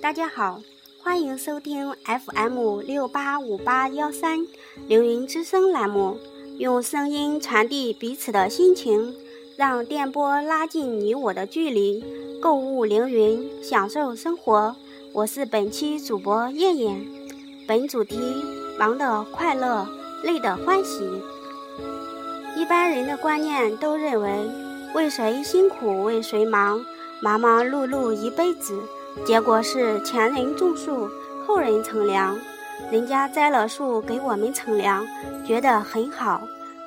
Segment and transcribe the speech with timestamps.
[0.00, 0.60] 大家好，
[1.02, 4.46] 欢迎收听 FM 六八五八幺三
[4.86, 6.16] 凌云之声栏目，
[6.58, 9.16] 用声音传递彼此的心情，
[9.56, 12.04] 让电波拉近你我的距离。
[12.40, 14.76] 购物凌云，享受生活。
[15.12, 17.04] 我是本期主播燕燕。
[17.66, 18.16] 本主题：
[18.78, 19.88] 忙的快乐，
[20.22, 21.02] 累的欢喜。
[22.56, 24.30] 一般人的观念都认为，
[24.94, 26.84] 为谁辛苦为谁忙，
[27.22, 28.76] 忙忙碌碌一辈子，
[29.24, 31.08] 结果是前人种树，
[31.46, 32.36] 后人乘凉。
[32.90, 35.06] 人家栽了树给我们乘凉，
[35.46, 36.40] 觉得很好；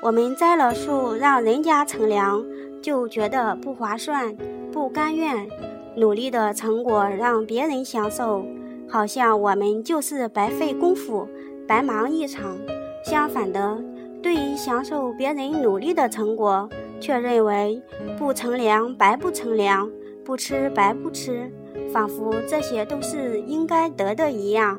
[0.00, 2.44] 我们栽了树让人家乘凉，
[2.80, 4.32] 就觉得不划算，
[4.72, 5.48] 不甘愿。
[5.96, 8.46] 努力的成果让别人享受，
[8.88, 11.26] 好像我们就是白费功夫，
[11.66, 12.56] 白忙一场。
[13.04, 13.82] 相反的。
[14.22, 16.68] 对于享受别人努力的成果，
[17.00, 17.82] 却认为
[18.18, 19.90] 不乘凉白不乘凉，
[20.24, 21.50] 不吃白不吃，
[21.92, 24.78] 仿佛这些都是应该得的一样。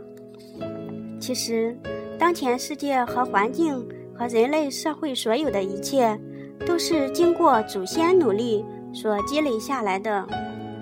[1.20, 1.78] 其实，
[2.18, 6.20] 当前世界和环境和人类社会所有的一切，
[6.66, 10.26] 都是经过祖先努力所积累下来的。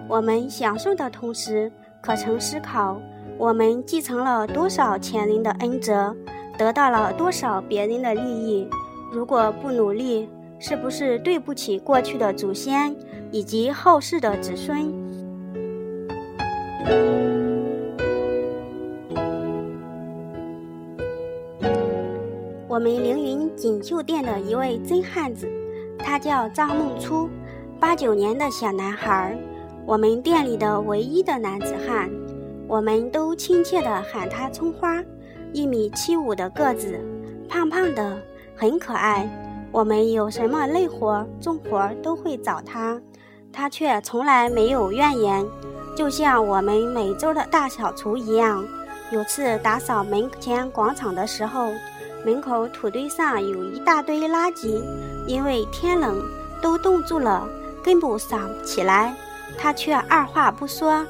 [0.07, 2.99] 我们享受的同时，可曾思考，
[3.37, 6.15] 我们继承了多少前人的恩泽？
[6.57, 8.67] 得到了多少别人的利益？
[9.11, 10.27] 如果不努力，
[10.59, 12.93] 是不是对不起过去的祖先
[13.31, 14.93] 以及后世的子孙？
[22.67, 25.49] 我们凌云锦绣店的一位真汉子，
[25.97, 27.29] 他叫张梦初，
[27.79, 29.37] 八九年的小男孩，
[29.85, 32.09] 我们店里的唯一的男子汉，
[32.67, 35.03] 我们都亲切地喊他葱花。
[35.51, 36.99] 一米七五的个子，
[37.49, 38.17] 胖胖的，
[38.55, 39.27] 很可爱。
[39.71, 42.99] 我们有什么累活、重活都会找他，
[43.51, 45.45] 他却从来没有怨言。
[45.95, 48.65] 就像我们每周的大扫除一样。
[49.11, 51.69] 有次打扫门前广场的时候，
[52.23, 54.81] 门口土堆上有一大堆垃圾，
[55.25, 56.23] 因为天冷
[56.61, 57.47] 都冻住了，
[57.83, 59.15] 根本扫不起来。
[59.57, 61.05] 他却二话不说，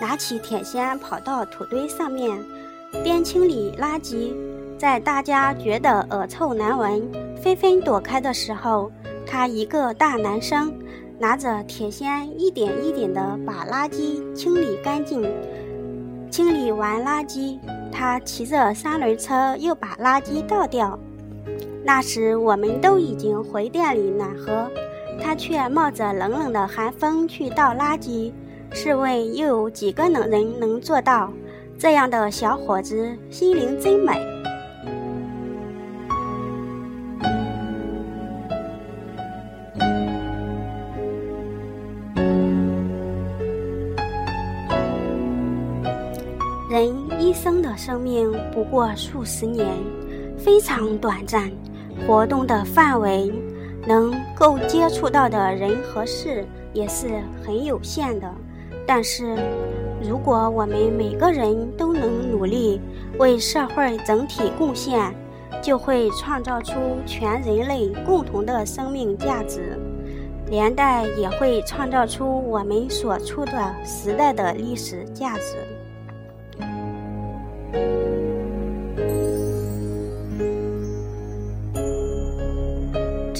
[0.00, 2.40] 拿起铁锨跑到土堆上面。
[3.04, 4.32] 边清理垃圾，
[4.78, 7.02] 在大家觉得恶臭难闻、
[7.42, 8.90] 纷纷躲开的时候，
[9.26, 10.72] 他一个大男生
[11.18, 15.22] 拿着铁锨，一点一点地把垃圾清理干净。
[16.30, 17.58] 清理完垃圾，
[17.90, 20.98] 他骑着三轮车又把垃圾倒掉。
[21.82, 24.70] 那时我们都已经回店里暖和，
[25.20, 28.32] 他却冒着冷冷的寒风去倒垃圾。
[28.72, 31.32] 试问，又有几个能人能做到？
[31.78, 34.29] 这样的小伙子心灵真美。
[46.70, 49.66] 人一生的生命不过数十年，
[50.38, 51.50] 非常短暂，
[52.06, 53.32] 活动的范围，
[53.88, 57.08] 能够接触到的人和事也是
[57.44, 58.32] 很有限的。
[58.86, 59.36] 但是。
[60.02, 62.80] 如果我们每个人都能努力
[63.18, 65.14] 为社会整体贡献，
[65.60, 66.72] 就会创造出
[67.04, 69.78] 全人类共同的生命价值，
[70.48, 75.56] 连带也会创造出我们所处的时代的历史价值。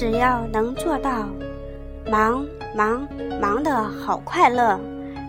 [0.01, 1.29] 只要能做到，
[2.09, 2.43] 忙
[2.75, 3.07] 忙
[3.39, 4.79] 忙的好快乐，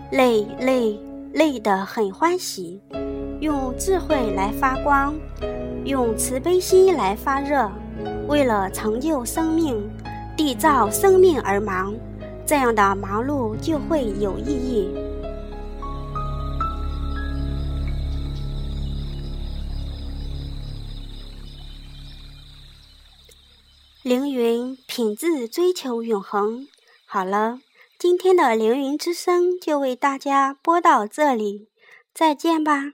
[0.09, 0.99] 累累。
[1.31, 2.79] 累得很欢喜，
[3.39, 5.13] 用智慧来发光，
[5.83, 7.71] 用慈悲心来发热，
[8.27, 9.89] 为了成就生命、
[10.37, 11.93] 缔造生命而忙，
[12.45, 14.91] 这样的忙碌就会有意义。
[24.03, 26.67] 凌云品质追求永恒。
[27.05, 27.59] 好了。
[27.97, 31.69] 今天的凌云之声就为大家播到这里，
[32.13, 32.91] 再见吧。